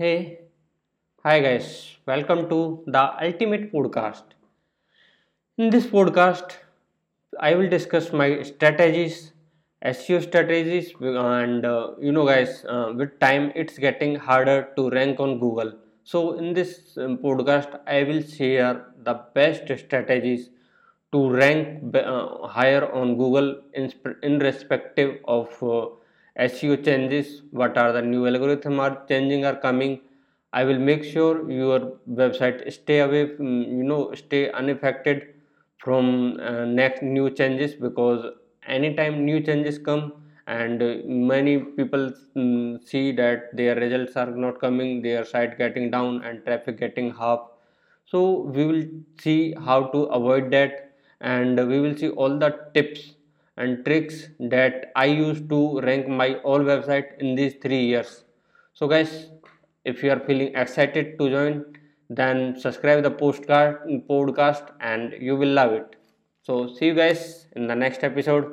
[0.00, 0.40] Hey,
[1.24, 4.24] hi guys, welcome to the Ultimate Podcast.
[5.58, 6.56] In this podcast,
[7.38, 9.32] I will discuss my strategies,
[9.82, 15.20] SEO strategies, and uh, you know, guys, uh, with time it's getting harder to rank
[15.20, 15.72] on Google.
[16.02, 20.50] So, in this um, podcast, I will share the best strategies
[21.12, 23.92] to rank uh, higher on Google in,
[24.22, 25.86] in respective of uh,
[26.36, 30.00] SEO changes, what are the new algorithm are changing are coming.
[30.52, 35.34] I will make sure your website stay away, from, you know, stay unaffected
[35.78, 38.24] from uh, next new changes because
[38.66, 40.12] anytime new changes come
[40.46, 45.90] and uh, many people mm, see that their results are not coming, their site getting
[45.90, 47.40] down and traffic getting half
[48.06, 48.20] so
[48.54, 48.84] we will
[49.20, 53.14] see how to avoid that and we will see all the tips
[53.62, 54.16] and tricks
[54.54, 58.24] that i used to rank my all website in these 3 years.
[58.74, 59.30] So guys
[59.84, 61.64] if you are feeling excited to join
[62.20, 65.96] then subscribe the postcard podcast and you will love it.
[66.42, 68.46] So see you guys in the next episode